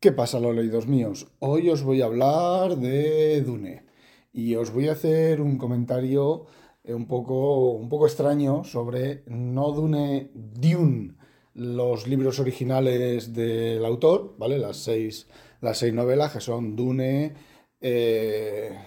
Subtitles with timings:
[0.00, 1.26] ¿Qué pasa, los leídos míos?
[1.40, 3.84] Hoy os voy a hablar de Dune
[4.32, 6.46] y os voy a hacer un comentario
[6.84, 11.16] eh, un poco, un poco extraño sobre no Dune, Dune,
[11.54, 14.60] los libros originales del autor, ¿vale?
[14.60, 15.26] Las seis,
[15.60, 17.34] las seis novelas que son Dune,
[17.80, 18.78] eh,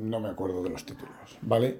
[0.00, 1.78] no me acuerdo de los títulos, ¿vale?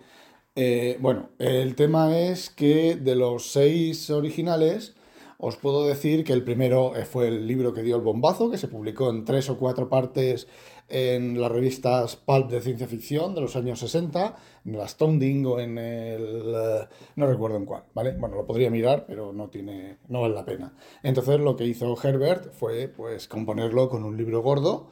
[0.54, 4.94] Eh, bueno, el tema es que de los seis originales,
[5.38, 8.58] os puedo decir que el primero eh, fue el libro que dio el bombazo, que
[8.58, 10.46] se publicó en tres o cuatro partes
[10.88, 15.58] en las revistas pulp de ciencia ficción de los años 60, en el Astounding o
[15.58, 16.54] en el...
[16.54, 18.12] Eh, no recuerdo en cuál, ¿vale?
[18.12, 19.98] Bueno, lo podría mirar, pero no tiene...
[20.08, 20.74] no vale la pena.
[21.02, 24.90] Entonces lo que hizo Herbert fue, pues, componerlo con un libro gordo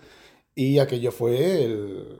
[0.55, 2.19] y aquello fue el,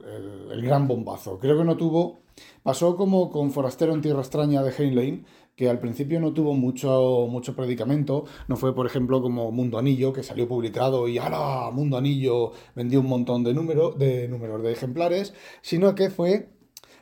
[0.51, 1.39] el gran bombazo.
[1.39, 2.23] Creo que no tuvo
[2.63, 7.27] Pasó como con Forastero en Tierra Extraña de Heinlein, que al principio no tuvo mucho,
[7.29, 11.69] mucho predicamento, no fue por ejemplo como Mundo Anillo, que salió publicado y ¡ala!
[11.71, 16.49] Mundo Anillo vendió un montón de, números de números de ejemplares, sino que fue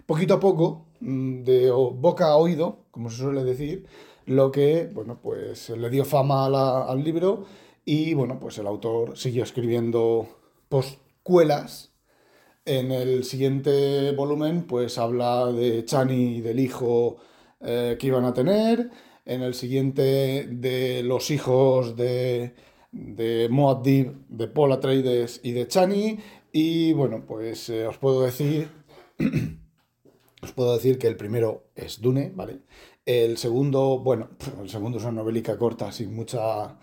[0.05, 3.85] poquito a poco, mm, de boca a oído, como se suele decir,
[4.25, 7.45] lo que, bueno, pues le dio fama al libro
[7.85, 10.27] y, bueno, pues el autor siguió escribiendo
[10.69, 11.91] postcuelas
[12.65, 17.17] en el siguiente volumen, pues habla de Chani y del hijo
[17.63, 18.89] eh, que iban a tener.
[19.25, 22.55] En el siguiente, de los hijos de,
[22.91, 23.49] de
[24.29, 26.19] de Paul Atreides y de Chani.
[26.51, 28.69] Y bueno, pues eh, os puedo decir.
[30.41, 32.59] os puedo decir que el primero es Dune, ¿vale?
[33.05, 34.29] El segundo, bueno,
[34.61, 36.77] el segundo es una novelica corta, sin mucha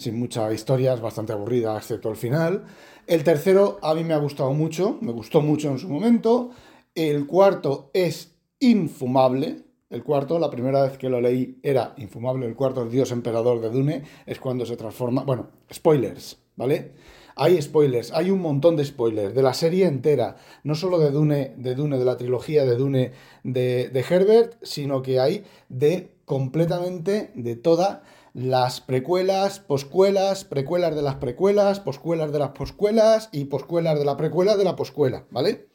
[0.00, 2.64] sin mucha historia, es bastante aburrida, excepto el final.
[3.06, 6.52] El tercero a mí me ha gustado mucho, me gustó mucho en su momento.
[6.94, 9.64] El cuarto es infumable.
[9.90, 12.46] El cuarto, la primera vez que lo leí era infumable.
[12.46, 15.24] El cuarto, el dios emperador de Dune, es cuando se transforma.
[15.24, 16.92] Bueno, spoilers, ¿vale?
[17.34, 21.54] Hay spoilers, hay un montón de spoilers de la serie entera, no solo de Dune,
[21.56, 23.12] de Dune, de la trilogía de Dune
[23.42, 28.02] de, Herbert, sino que hay de completamente de toda
[28.32, 34.16] las precuelas, poscuelas, precuelas de las precuelas, poscuelas de las poscuelas y poscuelas de la
[34.16, 35.69] precuela de la poscuela, ¿vale?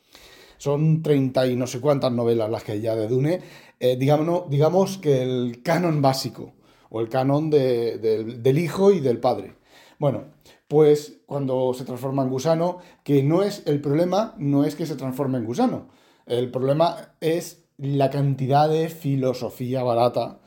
[0.57, 3.41] Son 30 y no sé cuántas novelas las que hay ya de Dune.
[3.79, 6.53] Eh, digamos, digamos que el canon básico,
[6.89, 9.55] o el canon del hijo y del padre.
[9.99, 10.25] Bueno,
[10.67, 14.95] pues cuando se transforma en gusano, que no es el problema, no es que se
[14.95, 15.89] transforme en gusano.
[16.25, 20.39] El problema es la cantidad de filosofía barata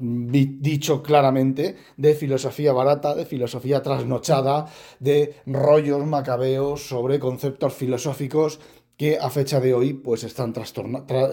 [0.00, 4.66] dicho claramente, de filosofía barata, de filosofía trasnochada,
[4.98, 8.60] de rollos macabeos sobre conceptos filosóficos
[8.96, 10.52] que a fecha de hoy pues están,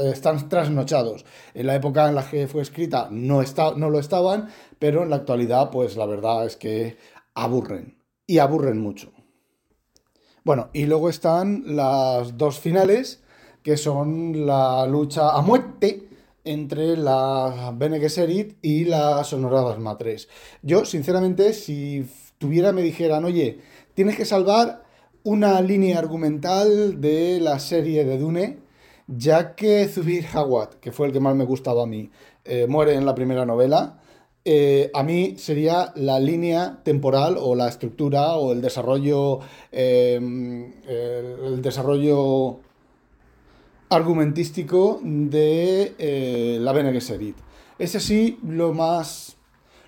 [0.05, 1.25] están trasnochados.
[1.53, 4.47] En la época en la que fue escrita no, está, no lo estaban,
[4.79, 6.97] pero en la actualidad pues la verdad es que
[7.33, 9.11] aburren, y aburren mucho.
[10.45, 13.21] Bueno, y luego están las dos finales,
[13.63, 16.07] que son la lucha a muerte
[16.47, 20.29] entre la Bene Gesserit y la Sonoradas Matres.
[20.61, 22.05] Yo, sinceramente, si
[22.37, 23.59] tuviera, me dijeran, oye,
[23.93, 24.83] tienes que salvar
[25.23, 28.59] una línea argumental de la serie de Dune,
[29.07, 32.09] ya que Zubir Hawat, que fue el que más me gustaba a mí,
[32.45, 33.99] eh, muere en la primera novela,
[34.45, 39.39] eh, a mí sería la línea temporal o la estructura o el desarrollo,
[39.73, 42.61] eh, el desarrollo
[43.89, 47.37] argumentístico de eh, la Bene Gesserit.
[47.79, 49.37] Es así lo más,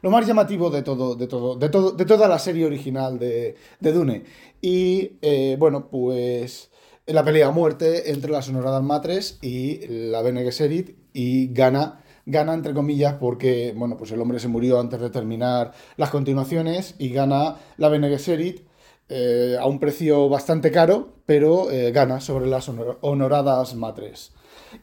[0.02, 3.56] lo más llamativo de todo, de todo, de todo, de toda la serie original de,
[3.80, 4.24] Dune.
[4.62, 6.70] Y eh, bueno, pues
[7.06, 12.54] la pelea a muerte entre las Honoradas Matres y la Bene Gesserit y gana gana
[12.54, 17.10] entre comillas porque bueno pues el hombre se murió antes de terminar las continuaciones y
[17.10, 18.69] gana la Bene Gesserit
[19.10, 22.70] eh, a un precio bastante caro, pero eh, gana sobre las
[23.02, 24.34] honoradas matres.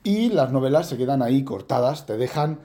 [0.03, 2.59] Y las novelas se quedan ahí cortadas, te dejan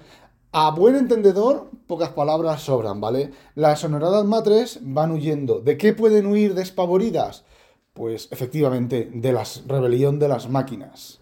[0.52, 3.32] a buen entendedor, pocas palabras sobran, ¿vale?
[3.56, 5.62] Las honoradas matres van huyendo.
[5.62, 7.46] ¿De qué pueden huir despavoridas?
[7.94, 11.20] Pues efectivamente, de la rebelión de las máquinas.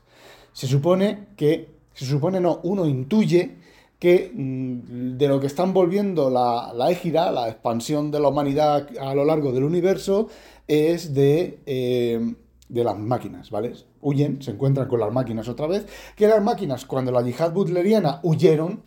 [0.54, 3.58] Se supone que, se supone no, uno intuye
[4.00, 8.88] que mm, de lo que están volviendo la, la égira, la expansión de la humanidad
[9.00, 10.30] a lo largo del universo,
[10.68, 12.36] es de, eh,
[12.70, 13.74] de las máquinas, ¿vale?
[14.02, 15.86] Huyen, se encuentran con las máquinas otra vez,
[16.16, 18.84] que las máquinas cuando la yihad butleriana huyeron,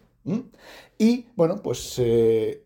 [0.98, 2.64] y bueno, pues eh,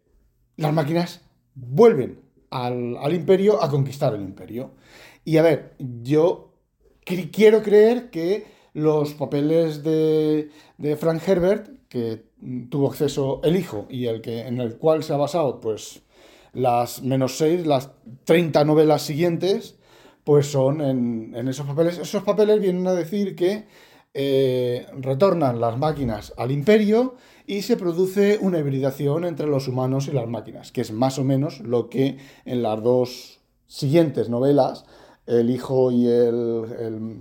[0.56, 1.22] las máquinas
[1.54, 2.20] vuelven
[2.50, 4.72] al, al imperio a conquistar el imperio.
[5.25, 6.52] Y a ver, yo
[7.04, 12.25] quiero creer que los papeles de, de Frank Herbert, que
[12.70, 16.02] tuvo acceso el hijo y el que, en el cual se ha basado pues
[16.52, 17.90] las menos seis, las
[18.24, 19.76] 30 novelas siguientes,
[20.24, 21.98] pues son en, esos papeles.
[21.98, 23.66] Esos papeles vienen a decir que
[24.14, 27.16] eh, retornan las máquinas al imperio
[27.46, 31.24] y se produce una hibridación entre los humanos y las máquinas, que es más o
[31.24, 34.84] menos lo que en las dos siguientes novelas,
[35.26, 37.18] el hijo y el,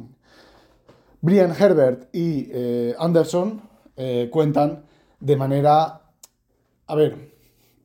[1.21, 3.61] Brian Herbert y eh, Anderson
[3.97, 4.85] eh, cuentan
[5.25, 6.01] de manera...
[6.87, 7.31] A ver,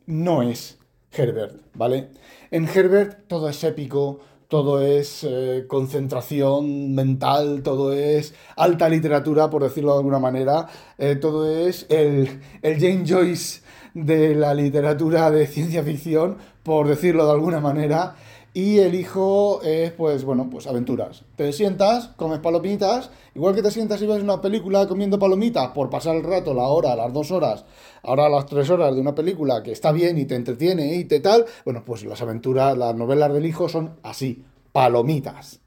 [0.05, 0.79] no es
[1.11, 2.11] Herbert, ¿vale?
[2.51, 9.63] En Herbert todo es épico, todo es eh, concentración mental, todo es alta literatura, por
[9.63, 13.63] decirlo de alguna manera, eh, todo es el, el James Joyce
[13.95, 18.17] de la literatura de ciencia ficción, por decirlo de alguna manera,
[18.53, 21.25] y el hijo es, pues, bueno, pues aventuras.
[21.37, 25.89] Te sientas, comes palomitas, igual que te sientas y ves una película comiendo palomitas por
[25.89, 27.65] pasar el rato, la hora, las dos horas,
[28.03, 31.21] ahora las tres horas de una película que está bien y te entretiene y te
[31.21, 35.61] tal, bueno, pues las aventuras, las novelas del hijo son así, palomitas.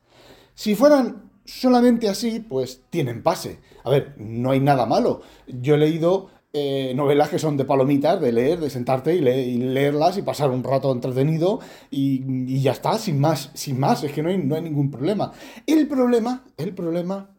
[0.54, 3.60] Si fueran solamente así, pues tienen pase.
[3.84, 5.22] A ver, no hay nada malo.
[5.48, 10.20] Yo he leído eh, novelas que son de palomitas, de leer, de sentarte y, leerlas
[10.20, 11.60] y pasar un rato entretenido
[11.90, 15.32] y, ya está, sin más, sin más, es que no hay, no hay ningún problema.
[15.66, 17.32] El problema, el problema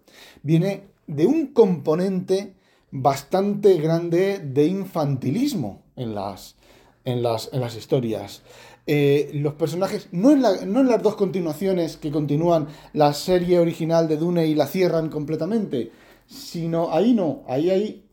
[0.43, 2.55] viene de un componente
[2.91, 6.57] bastante grande de infantilismo en las,
[7.05, 8.43] en las, en las historias.
[8.89, 14.09] Eh, los personajes, no en, no en las dos continuaciones que continúan la serie original
[14.09, 15.93] de Dune y la cierran completamente,
[16.27, 18.04] sino ahí no, ahí hay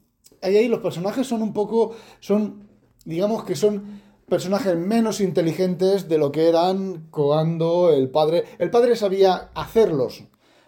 [0.41, 2.67] ahí, los personajes son un poco, son,
[3.05, 8.95] digamos que son personajes menos inteligentes de lo que eran cuando el padre, el padre
[8.95, 10.23] sabía hacerlos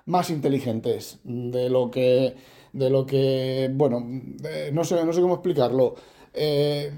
[0.05, 2.35] más inteligentes de lo que,
[2.73, 4.05] de lo que, bueno,
[4.73, 5.95] no sé, no sé cómo explicarlo.
[6.33, 6.91] Eh,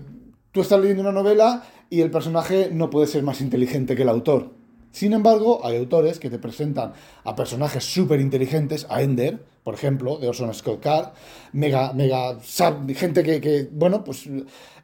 [0.51, 4.10] tú estás leyendo una novela y el personaje no puede ser más inteligente que el
[4.10, 4.51] autor.
[4.95, 6.94] Sin embargo, hay autores que te presentan
[7.25, 11.09] a personajes súper inteligentes, a Ender, por ejemplo, de Orson Scott Card,
[11.51, 14.30] mega, mega, gente que, bueno, pues,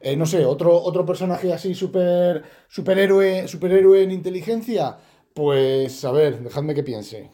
[0.02, 4.98] eh, no sé, otro, otro personaje así súper, superhéroe, superhéroe en inteligencia,
[5.34, 7.30] pues, a ver, dejadme que piense.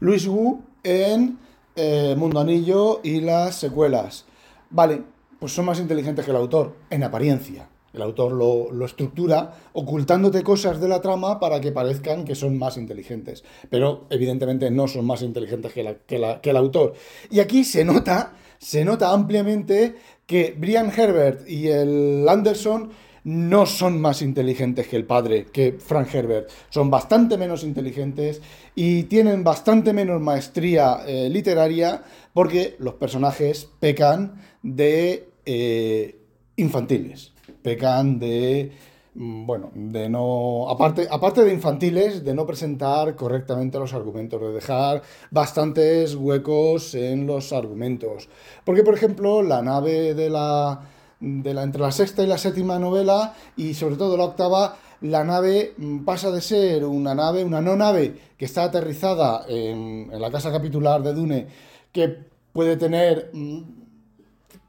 [0.00, 1.38] Luis Wu en
[1.76, 4.24] eh, Mundo Anillo y las secuelas.
[4.70, 5.02] Vale,
[5.38, 7.68] pues son más inteligentes que el autor, en apariencia.
[7.96, 12.76] El autor lo, estructura ocultándote cosas de la trama para que parezcan que son más
[12.76, 13.42] inteligentes.
[13.70, 16.92] Pero evidentemente no son más inteligentes que, el autor.
[17.30, 19.96] Y aquí se nota, se nota ampliamente
[20.26, 22.90] que Brian Herbert y el Anderson
[23.24, 26.50] no son más inteligentes que el padre, que Frank Herbert.
[26.68, 28.42] Son bastante menos inteligentes
[28.74, 32.02] y tienen bastante menos maestría eh, literaria
[32.34, 36.20] porque los personajes pecan de eh,
[36.56, 37.32] infantiles
[37.66, 38.70] pecan de
[39.14, 40.70] mm, bueno, de no.
[40.70, 47.26] Aparte, aparte de infantiles, de no presentar correctamente los argumentos, de dejar bastantes huecos en
[47.26, 48.28] los argumentos.
[48.64, 50.80] Porque, por ejemplo, la nave de la.
[51.18, 55.24] De la, entre la sexta y la séptima novela, y sobre todo la octava, la
[55.24, 60.20] nave mm, pasa de ser una nave, una no nave, que está aterrizada en, en
[60.20, 61.46] la casa capitular de Dune,
[61.90, 62.18] que
[62.52, 63.32] puede tener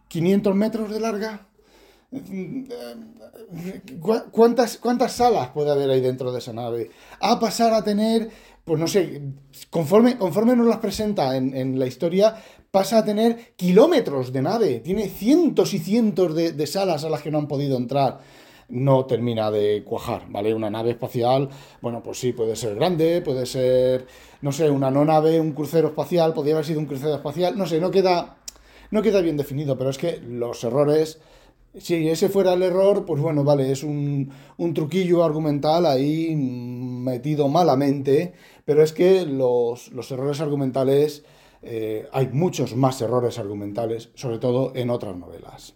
[0.07, 1.46] 500 mm, metros de larga,
[4.31, 6.89] ¿Cuántas, ¿Cuántas salas puede haber ahí dentro de esa nave?
[7.19, 8.29] A pasar a tener,
[8.63, 9.21] pues no sé,
[9.69, 14.79] conforme, conforme nos las presenta en, la historia, pasa a tener kilómetros de nave.
[14.79, 18.19] Tiene cientos y cientos de, salas a las que no han podido entrar
[18.69, 20.53] no termina de cuajar, ¿vale?
[20.53, 21.47] Una nave espacial,
[21.79, 24.05] bueno, pues sí, puede ser grande, puede ser,
[24.41, 27.65] no sé, una no nave, un crucero espacial, podría haber sido un crucero espacial, no
[27.65, 28.35] sé, no queda,
[28.91, 31.21] no queda bien definido, pero es que los errores
[31.75, 34.31] si ese fuera el error, pues bueno, vale, es un,
[34.73, 38.33] truquillo argumental ahí metido malamente,
[38.65, 41.23] pero es que los, errores argumentales,
[41.61, 45.75] eh, hay muchos más errores argumentales, sobre todo en otras novelas.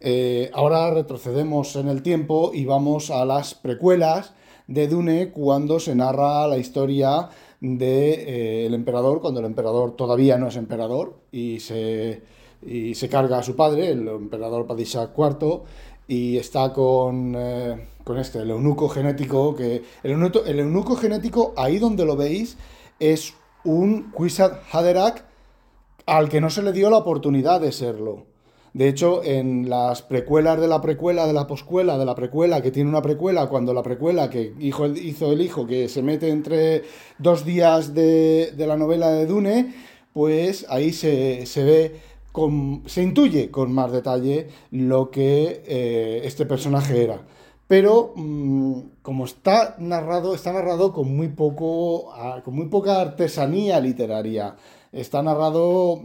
[0.00, 4.34] Eh, ahora retrocedemos en el tiempo y vamos a las precuelas
[4.66, 7.30] de Dune cuando se narra la historia
[7.60, 12.22] del de, eh, emperador, cuando el emperador todavía no es emperador y se
[12.64, 15.62] y se carga a su padre, el emperador Padishah IV,
[16.08, 21.78] y está con, eh, con este, el eunuco genético, que el eunuco, el genético, ahí
[21.78, 22.56] donde lo veis,
[23.00, 23.34] es
[23.64, 25.24] un Quisad Haderach
[26.06, 28.26] al que no se le dio la oportunidad de serlo.
[28.76, 32.70] De hecho, en las precuelas de la precuela, de la poscuela, de la precuela, que
[32.70, 36.82] tiene una precuela, cuando la precuela que hijo, hizo el hijo, que se mete entre
[37.18, 39.74] dos días de, la novela de Dune,
[40.12, 42.00] pues ahí se, ve,
[42.86, 47.26] se intuye con más detalle lo que eh, este personaje era.
[47.66, 52.12] Pero mm, como está narrado, está narrado con muy, poco,
[52.44, 54.56] con muy poca artesanía literaria.
[54.92, 56.02] Está narrado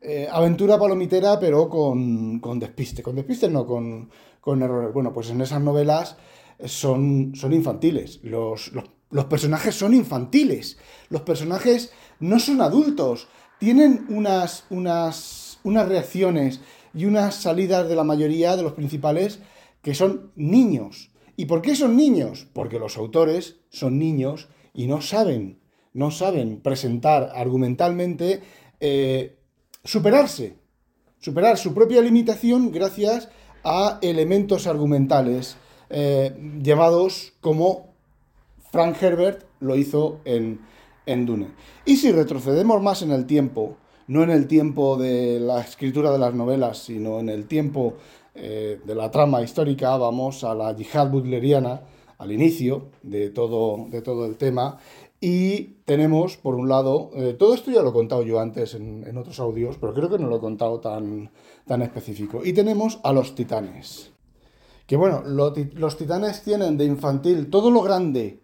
[0.00, 3.02] eh, aventura palomitera, pero con, despiste.
[3.02, 4.10] Con despiste no, con,
[4.62, 4.92] errores.
[4.92, 6.16] Bueno, pues en esas novelas
[6.64, 8.20] son, son infantiles.
[8.22, 8.70] Los,
[9.28, 10.78] personajes son infantiles.
[11.10, 13.28] Los personajes no son adultos.
[13.60, 16.60] Tienen unas, unas, unas reacciones
[16.94, 19.40] y unas salidas de la mayoría de los principales
[19.82, 21.10] que son niños.
[21.36, 22.48] ¿Y por qué son niños?
[22.52, 25.60] Porque los autores son niños y no saben,
[25.92, 28.40] no saben presentar argumentalmente
[28.80, 29.36] eh,
[29.84, 30.56] superarse,
[31.18, 33.28] superar su propia limitación gracias
[33.64, 35.56] a elementos argumentales
[35.90, 37.94] eh, llamados como
[38.70, 40.60] Frank Herbert lo hizo en,
[41.06, 41.48] en Dune.
[41.84, 43.76] Y si retrocedemos más en el tiempo,
[44.08, 47.94] no en el tiempo de la escritura de las novelas, sino en el tiempo
[48.34, 51.82] eh, de la trama histórica, vamos a la yihad butleriana,
[52.18, 54.78] al inicio de todo, de todo el tema,
[55.20, 59.16] y tenemos, por un lado, eh, todo esto ya lo he contado yo antes en,
[59.16, 61.30] otros audios, pero creo que no lo he contado tan,
[61.66, 62.44] tan específico.
[62.44, 64.12] Y tenemos a los titanes.
[64.86, 68.40] Que bueno, los titanes tienen de infantil todo lo grande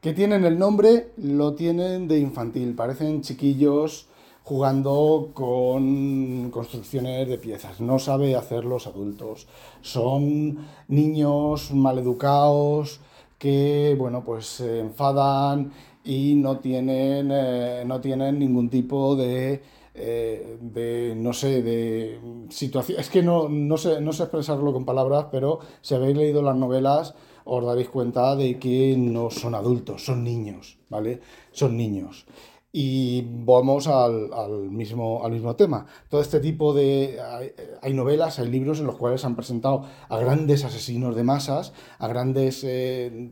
[0.00, 2.74] que tienen el nombre, lo tienen de infantil.
[2.74, 4.09] Parecen chiquillos
[4.42, 7.80] jugando con construcciones de piezas.
[7.80, 9.46] No sabe hacer los adultos.
[9.82, 13.00] Son niños maleducados
[13.38, 15.72] que, bueno, pues se enfadan
[16.04, 19.62] y no tienen, eh, no tienen ningún tipo de,
[19.94, 22.20] eh, de, no sé, de
[22.50, 23.00] situación.
[23.00, 26.56] Es que no, no, sé, no sé expresarlo con palabras, pero si habéis leído las
[26.56, 31.20] novelas os daréis cuenta de que no son adultos, son niños, ¿vale?
[31.52, 32.26] Son niños.
[32.72, 34.30] Y vamos al,
[34.70, 35.86] mismo, al mismo tema.
[36.08, 37.18] Todo este tipo de...
[37.82, 42.06] Hay, novelas, hay libros en los cuales han presentado a grandes asesinos de masas, a
[42.06, 43.30] grandes eh,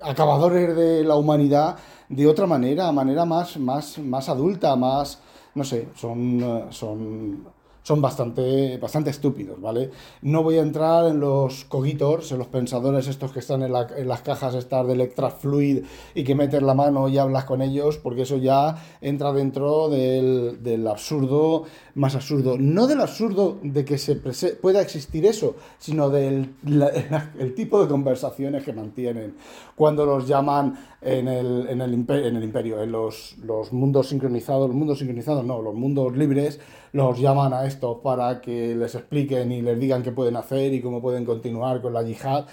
[0.00, 1.76] acabadores de la humanidad
[2.08, 5.20] de otra manera, manera más, más, más adulta, más...
[5.52, 7.44] No sé, son, eh, son
[7.82, 9.90] son bastante, bastante estúpidos, ¿vale?
[10.22, 14.22] No voy a entrar en los cogitors, en los pensadores estos que están en, las
[14.22, 15.84] cajas estas de Electra Fluid
[16.14, 20.86] y que metes la mano y hablas con ellos, porque eso ya entra dentro del,
[20.86, 22.56] absurdo más absurdo.
[22.58, 26.54] No del absurdo de que se pueda existir eso, sino del
[27.38, 29.34] el tipo de conversaciones que mantienen
[29.74, 34.98] cuando los llaman en el, en el, imperio, en los, los mundos sincronizados, los mundos
[34.98, 36.60] sincronizados no, los mundos libres,
[36.92, 40.80] los llaman a estos para que les expliquen y les digan qué pueden hacer y
[40.80, 42.46] cómo pueden continuar con la yihad.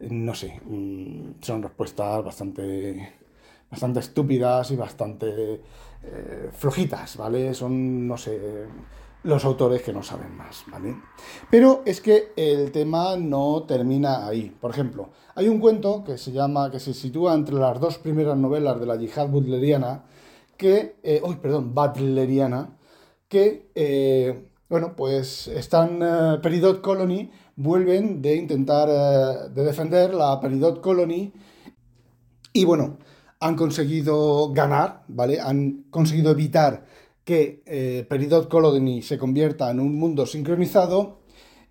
[0.00, 3.14] No sé, mm, son respuestas bastante,
[3.70, 5.60] bastante estúpidas y bastante
[6.02, 7.54] eh, flojitas, ¿vale?
[7.54, 8.66] Son, no sé,
[9.24, 10.96] los autores que no saben más, ¿vale?
[11.50, 14.54] Pero es que el tema no termina ahí.
[14.60, 18.36] Por ejemplo, hay un cuento que se llama, que se sitúa entre las dos primeras
[18.36, 20.04] novelas de la yihad butleriana,
[20.56, 22.76] que, eh, perdón, butleriana,
[23.34, 30.38] que, eh, bueno, pues están, eh, Peridot Colony, vuelven de intentar, eh, de defender la
[30.40, 31.32] Peridot Colony,
[32.52, 32.98] y bueno,
[33.40, 35.40] han conseguido ganar, ¿vale?
[35.40, 36.86] Han conseguido evitar
[37.24, 41.18] que Peridot Colony se convierta en un mundo sincronizado,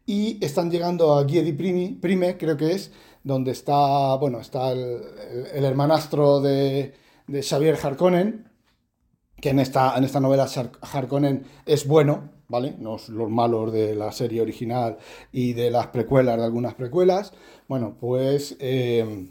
[0.05, 2.91] y están llegando a Giedi Prime, creo que es,
[3.23, 5.01] donde está, bueno, está el,
[5.63, 6.93] hermanastro de,
[7.27, 8.52] de Xavier Harkonnen,
[9.43, 10.47] que en esta, en esta novela
[10.93, 12.77] Harkonnen es bueno, ¿vale?
[12.79, 14.97] Los, los malos de la serie original
[15.33, 17.33] y de las precuelas, de algunas precuelas.
[17.67, 19.27] Bueno, pues eh,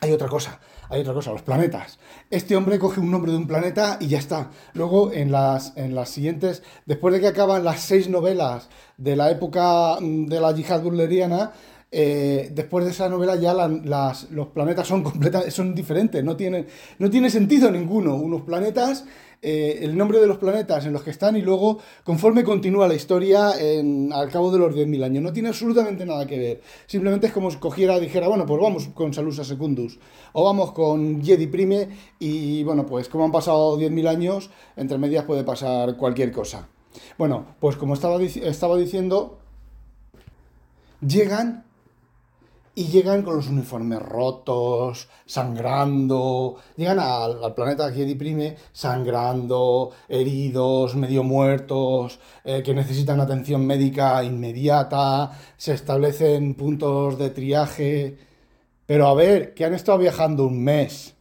[0.00, 1.98] hay otra cosa, hay otra cosa, los planetas.
[2.30, 4.50] Este hombre coge un nombre de un planeta y ya está.
[4.72, 9.30] Luego, en las, en las siguientes, después de que acaban las seis novelas de la
[9.30, 11.52] época mm, de la yihad burleriana,
[11.90, 16.66] eh, después de esa novela ya los planetas son completamente son diferentes, no tienen,
[16.98, 18.14] no tiene sentido ninguno.
[18.16, 19.06] Unos planetas,
[19.40, 22.94] eh, el nombre de los planetas en los que están y luego conforme continúa la
[22.94, 25.22] historia al cabo de los 10.000 años.
[25.22, 26.60] No tiene absolutamente nada que ver.
[26.86, 29.98] Simplemente es como si cogiera, dijera, bueno, pues vamos con Salusa Secundus
[30.34, 35.24] o vamos con Jedi Prime y bueno, pues como han pasado 10.000 años, entre medias
[35.24, 36.68] puede pasar cualquier cosa.
[37.16, 39.38] Bueno, pues como estaba, estaba diciendo,
[41.00, 41.67] llegan
[42.78, 51.24] y llegan con los uniformes rotos, sangrando, llegan al, planeta que deprime sangrando, heridos, medio
[51.24, 58.16] muertos, eh, que necesitan atención médica inmediata, se establecen puntos de triaje,
[58.86, 61.16] pero a ver, que han estado viajando un mes,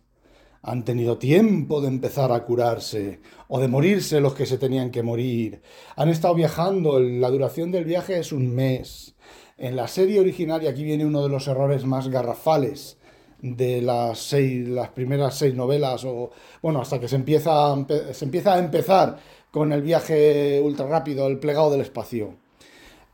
[0.61, 5.01] han tenido tiempo de empezar a curarse o de morirse los que se tenían que
[5.01, 5.63] morir,
[5.95, 9.15] han estado viajando, la duración del viaje es un mes
[9.57, 12.97] en la serie original, y aquí viene uno de los errores más garrafales
[13.41, 17.75] de las, seis, las primeras seis novelas, o bueno, hasta que se empieza,
[18.11, 19.17] se empieza a empezar
[19.51, 22.35] con el viaje ultra rápido, el plegado del espacio.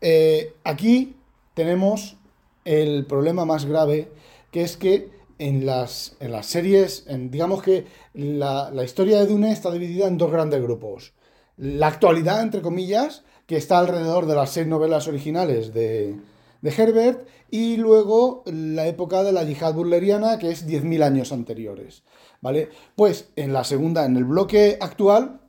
[0.02, 1.16] Eh, aquí
[1.54, 2.18] tenemos
[2.66, 4.10] el problema más grave,
[4.52, 5.10] que es que
[5.40, 10.18] en las, en las series, digamos que la, la, historia de Dune está dividida en
[10.18, 11.14] dos grandes grupos.
[11.58, 16.16] La actualidad, entre comillas, que está alrededor de las seis novelas originales de,
[16.64, 22.04] de Herbert y luego la época de la yihad burleriana, que es 10.000 años anteriores.
[22.42, 22.70] ¿Vale?
[22.96, 25.42] Pues en la segunda, en el bloque actual,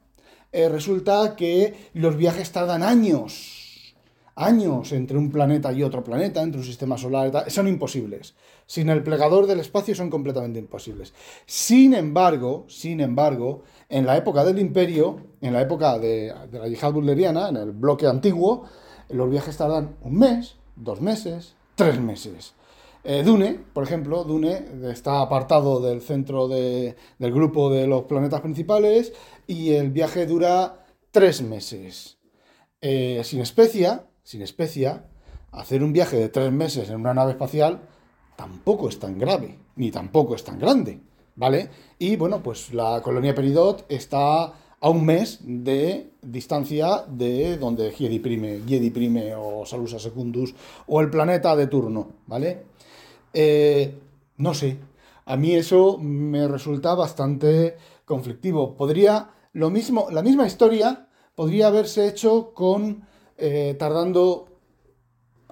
[0.53, 3.95] eh, resulta que los viajes tardan años,
[4.35, 8.35] años entre un planeta y otro planeta, entre un sistema solar, son imposibles.
[8.67, 11.15] Sin el plegador del espacio son completamente imposibles.
[11.47, 16.93] Sin embargo, sin embargo, en la época del imperio, en la época de, la yihad
[16.93, 18.65] burleriana, en el bloque antiguo,
[19.11, 22.55] los viajes tardan un mes, dos meses, tres meses.
[23.03, 29.13] Eh, Dune, por ejemplo, Dune está apartado del centro del grupo de los planetas principales
[29.47, 32.19] y el viaje dura tres meses.
[32.81, 35.07] Eh, sin especia, sin especia,
[35.53, 37.83] hacer un viaje de tres meses en una nave espacial
[38.37, 41.01] tampoco es tan grave, ni tampoco es tan grande,
[41.37, 41.71] ¿vale?
[41.99, 44.53] Y bueno, pues la colonia Peridot está
[44.85, 50.55] a un mes de distancia de donde Jedi Prime, Jedi Prime o Salusa Secundus
[50.87, 52.65] o el planeta de turno, ¿vale?
[53.33, 53.95] Eh,
[54.37, 54.77] no sé,
[55.25, 58.77] a mí eso me resulta bastante conflictivo.
[58.77, 63.07] Podría, lo mismo, la misma historia podría haberse hecho con,
[63.39, 64.49] eh, tardando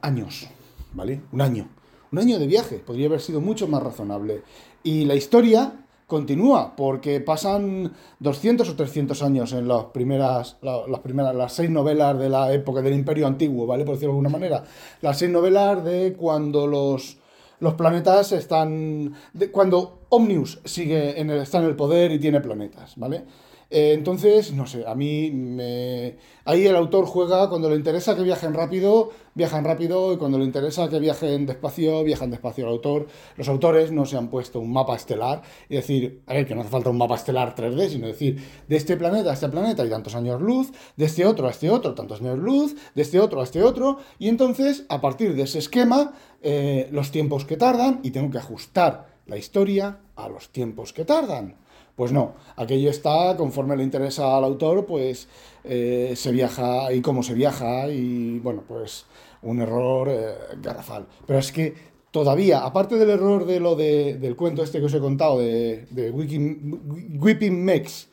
[0.02, 0.46] años,
[0.92, 1.22] ¿vale?
[1.32, 1.68] Un año.
[2.12, 4.42] Un año de viaje, podría haber sido mucho más razonable.
[4.82, 5.72] Y la historia
[6.12, 12.18] continúa, porque pasan 200 o 300 años en las primeras, las primeras, las seis novelas
[12.18, 13.86] de la época del Imperio Antiguo, ¿vale?
[13.86, 14.62] Por decirlo de alguna manera.
[15.00, 17.16] Las seis novelas de cuando los,
[17.60, 22.42] los planetas están, de cuando Omnius sigue en el, está en el poder y tiene
[22.42, 23.24] planetas, ¿vale?
[23.74, 26.18] Eh, entonces, no sé, a mí me...
[26.44, 30.44] ahí el autor juega cuando le interesa que viajen rápido, viajan rápido, y cuando le
[30.44, 32.66] interesa que viajen despacio, viajan despacio.
[32.66, 33.06] El autor,
[33.38, 36.60] los autores no se han puesto un mapa estelar y decir, a ver, que no
[36.60, 39.88] hace falta un mapa estelar 3D, sino decir, de este planeta a este planeta hay
[39.88, 43.40] tantos años luz, de este otro a este otro tantos años luz, de este otro
[43.40, 48.00] a este otro, y entonces, a partir de ese esquema, eh, los tiempos que tardan,
[48.02, 51.56] y tengo que ajustar la historia a los tiempos que tardan.
[51.96, 55.28] Pues no, aquello está, conforme le interesa al autor, pues
[55.64, 59.04] eh, se viaja y cómo se viaja y bueno, pues
[59.42, 61.06] un error eh, garrafal.
[61.26, 61.74] Pero es que
[62.10, 66.10] todavía, aparte del error de lo del cuento este que os he contado de, de
[66.10, 68.08] Whipping Mex,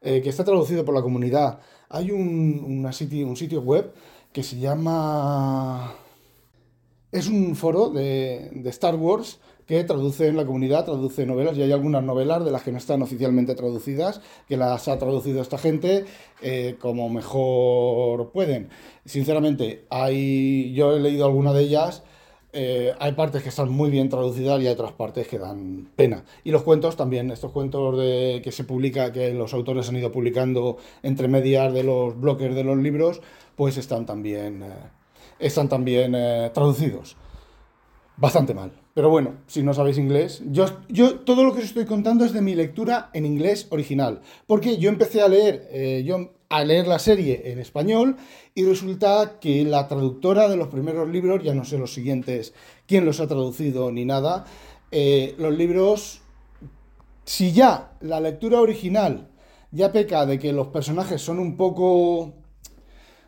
[0.00, 3.92] eh, que está traducido por la comunidad, hay un, una sitio, un sitio web
[4.32, 5.94] que se llama...
[7.10, 11.62] Es un foro de, de Star Wars que traduce en la comunidad, traduce novelas, y
[11.62, 15.58] hay algunas novelas de las que no están oficialmente traducidas, que las ha traducido esta
[15.58, 16.04] gente
[16.42, 18.68] eh, como mejor pueden.
[19.04, 22.02] Sinceramente, hay, yo he leído alguna de ellas,
[22.52, 26.24] eh, hay partes que están muy bien traducidas y hay otras partes que dan pena.
[26.44, 30.12] Y los cuentos también, estos cuentos de, que se publica, que los autores han ido
[30.12, 33.20] publicando entre medias de los bloques de los libros,
[33.56, 34.72] pues están también, eh,
[35.38, 36.12] están también
[36.52, 37.16] traducidos.
[38.16, 38.83] Bastante mal.
[38.94, 42.32] Pero bueno, si no sabéis inglés, yo, yo todo lo que os estoy contando es
[42.32, 44.20] de mi lectura en inglés original.
[44.46, 48.16] Porque yo empecé a leer, eh, yo, a leer la serie en español
[48.54, 52.54] y resulta que la traductora de los primeros libros, ya no sé los siguientes
[52.86, 54.44] quién los ha traducido ni nada,
[54.92, 56.20] eh, los libros,
[57.24, 59.28] si ya la lectura original
[59.72, 62.32] ya peca de que los personajes son un poco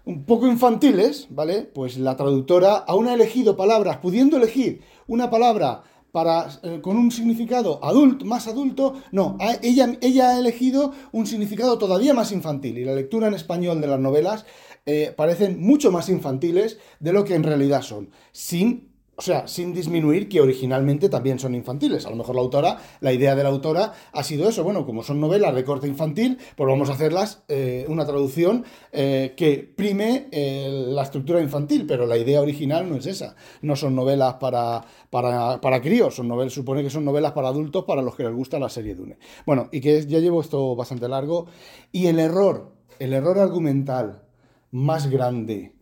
[0.07, 1.63] un poco infantiles, ¿vale?
[1.63, 7.11] Pues la traductora aún ha elegido palabras, pudiendo elegir una palabra para, eh, con un
[7.11, 12.85] significado adulto, más adulto, no, ella, ella ha elegido un significado todavía más infantil y
[12.85, 14.47] la lectura en español de las novelas
[14.87, 19.73] eh, parecen mucho más infantiles de lo que en realidad son, sin o sea, sin
[19.73, 22.05] disminuir que originalmente también son infantiles.
[22.05, 24.63] A lo mejor la autora, la idea de la autora ha sido eso.
[24.63, 29.33] Bueno, como son novelas de corte infantil, pues vamos a hacerlas eh, una traducción eh,
[29.35, 33.37] que prime eh, la estructura infantil, pero la idea original no es esa.
[33.63, 37.85] No son novelas para, para, para críos, son novelas, supone que son novelas para adultos
[37.85, 39.19] para los que les gusta la serie Dune.
[39.47, 41.47] Bueno, y que ya llevo esto bastante largo.
[41.91, 44.25] Y el error, el error argumental
[44.73, 45.76] más grande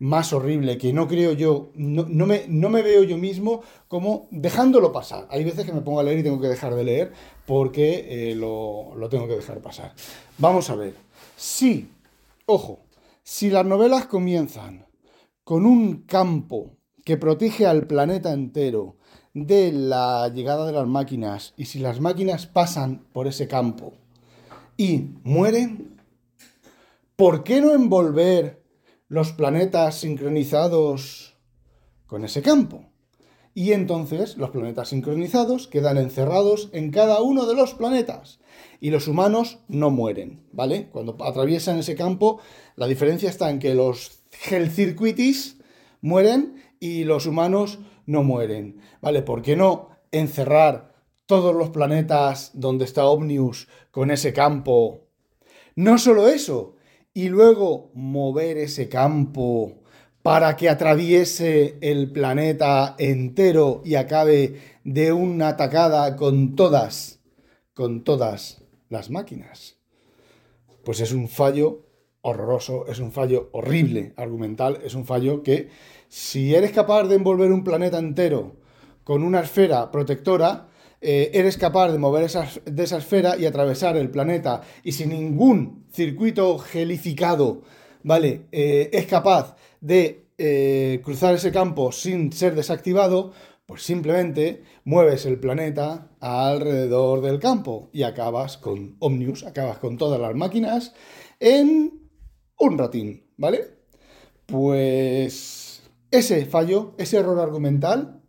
[0.00, 4.92] más horrible que no creo yo, no, me, no, me, veo yo mismo como dejándolo
[4.92, 5.28] pasar.
[5.30, 7.12] Hay veces que me pongo a leer y tengo que dejar de leer
[7.46, 9.92] porque eh, lo, lo tengo que dejar pasar.
[10.38, 10.94] Vamos a ver.
[11.36, 11.90] Si,
[12.46, 12.80] ojo,
[13.22, 14.86] si las novelas comienzan
[15.44, 16.70] con un campo
[17.04, 18.96] que protege al planeta entero
[19.34, 23.92] de la llegada de las máquinas y si las máquinas pasan por ese campo
[24.78, 26.00] y mueren,
[27.16, 28.59] ¿por qué no envolver
[29.10, 31.34] los planetas sincronizados
[32.06, 32.84] con ese campo.
[33.54, 38.38] Y entonces los planetas sincronizados quedan encerrados en cada uno de los planetas.
[38.80, 40.88] Y los humanos no mueren, ¿vale?
[40.92, 42.40] Cuando atraviesan ese campo,
[42.76, 45.58] la diferencia está en que los Circuitis
[46.00, 49.22] mueren y los humanos no mueren, ¿vale?
[49.22, 50.94] ¿Por qué no encerrar
[51.26, 55.08] todos los planetas donde está Omnius con ese campo?
[55.74, 56.76] No solo eso,
[57.12, 59.80] y luego mover ese campo
[60.22, 67.20] para que atraviese el planeta entero y acabe de una atacada con todas,
[67.74, 69.76] con todas las máquinas.
[70.84, 71.86] Pues es un fallo
[72.22, 75.70] horroroso, es un fallo horrible argumental, es un fallo que
[76.08, 78.56] si eres capaz de envolver un planeta entero
[79.04, 80.68] con una esfera protectora,
[81.02, 85.86] eh, eres capaz de mover de esa esfera y atravesar el planeta y sin ningún
[85.90, 87.62] circuito gelificado,
[88.02, 88.48] ¿vale?
[88.52, 93.32] Eh, es capaz de eh, cruzar ese campo sin ser desactivado,
[93.64, 100.20] pues simplemente mueves el planeta alrededor del campo y acabas con Omnius, acabas con todas
[100.20, 100.92] las máquinas
[101.38, 102.10] en
[102.58, 103.60] un ratín, ¿vale?
[104.44, 108.20] Pues ese fallo, ese error argumental,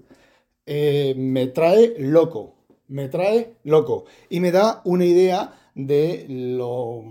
[0.68, 2.61] me trae loco
[2.92, 7.04] me trae loco y me da una idea de lo,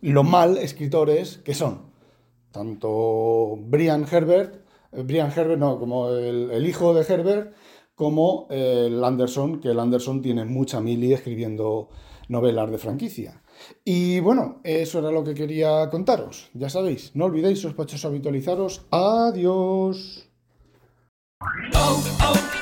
[0.00, 1.92] lo mal escritores que son.
[2.50, 7.54] Tanto Brian Herbert, eh, Brian Herbert no, como el, hijo de Herbert,
[7.94, 11.88] como el Anderson, que el Anderson tiene mucha mili escribiendo
[12.28, 13.42] novelas de franquicia.
[13.84, 16.50] Y bueno, eso era lo que quería contaros.
[16.54, 18.86] Ya sabéis, no olvidéis sospechosos habitualizaros.
[18.90, 20.28] Adiós.
[21.74, 22.61] Oh, oh,